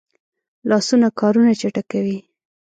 [0.69, 2.17] لاسونه کارونه چټکوي